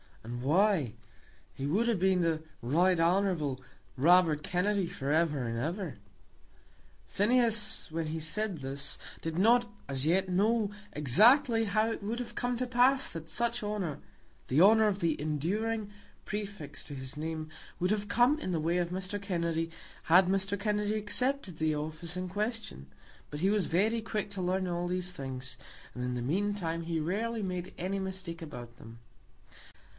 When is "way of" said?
18.59-18.89